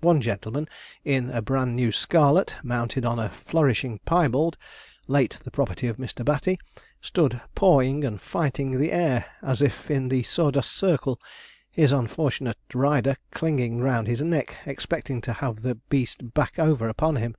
[0.00, 0.70] One gentleman,
[1.04, 4.56] in a bran new scarlet, mounted on a flourishing piebald,
[5.06, 6.24] late the property of Mr.
[6.24, 6.58] Batty,
[7.02, 11.20] stood pawing and fighting the air, as if in the saw dust circle,
[11.70, 17.16] his unfortunate rider clinging round his neck, expecting to have the beast back over upon
[17.16, 17.36] him.